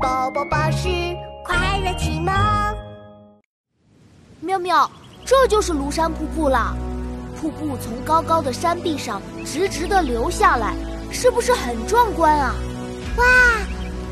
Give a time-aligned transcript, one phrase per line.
[0.00, 0.88] 宝宝巴士
[1.44, 2.32] 快乐启蒙。
[4.40, 4.88] 妙妙，
[5.24, 6.76] 这就是庐山瀑布了。
[7.40, 10.76] 瀑布从高高的山壁上直直的流下来，
[11.10, 12.54] 是不是很壮观啊？
[13.16, 13.24] 哇，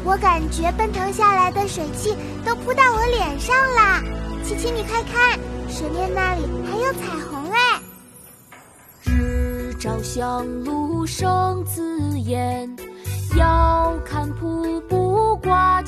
[0.05, 4.03] 我感觉奔腾下来的水汽都扑到我脸上了。
[4.43, 7.01] 琪琪，你快看，水面那里还有彩
[7.31, 7.81] 虹哎！
[9.05, 12.77] 日照香炉生紫烟，
[13.37, 14.66] 遥看瀑布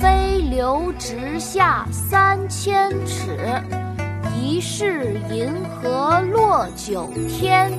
[0.00, 3.38] 飞流直下三千尺，
[4.34, 7.70] 疑是银河落九天。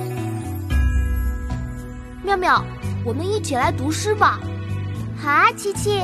[2.22, 2.64] 妙妙，
[3.04, 4.38] 我们一起来读诗吧。
[5.20, 6.00] 好啊，琪琪，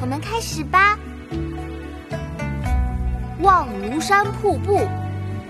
[0.00, 0.96] 我们开始吧。
[3.40, 4.86] 望庐山瀑布，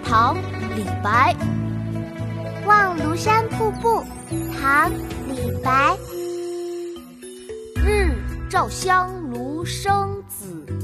[0.03, 0.34] 唐·
[0.75, 1.36] 李白。
[2.64, 4.03] 望庐山瀑布，
[4.58, 4.91] 唐·
[5.28, 5.95] 李白。
[7.84, 8.14] 日
[8.48, 10.05] 照香炉生